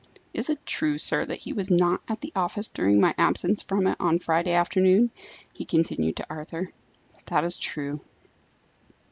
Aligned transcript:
Is 0.33 0.49
it 0.49 0.65
true, 0.65 0.97
sir, 0.97 1.25
that 1.27 1.41
he 1.41 1.53
was 1.53 1.69
not 1.69 2.01
at 2.07 2.21
the 2.21 2.33
office 2.35 2.67
during 2.67 2.99
my 2.99 3.13
absence 3.19 3.61
from 3.61 3.85
it 3.85 3.97
on 3.99 4.17
Friday 4.17 4.53
afternoon?" 4.53 5.11
he 5.53 5.63
continued 5.63 6.15
to 6.15 6.25
Arthur. 6.27 6.69
"That 7.27 7.43
is 7.43 7.59
true." 7.59 8.01